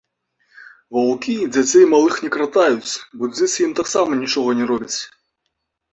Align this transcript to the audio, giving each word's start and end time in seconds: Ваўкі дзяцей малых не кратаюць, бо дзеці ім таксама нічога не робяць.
Ваўкі 0.97 1.35
дзяцей 1.57 1.85
малых 1.93 2.13
не 2.27 2.31
кратаюць, 2.37 2.93
бо 3.19 3.23
дзеці 3.35 3.59
ім 3.67 3.77
таксама 3.81 4.11
нічога 4.23 4.49
не 4.63 4.71
робяць. 4.73 4.95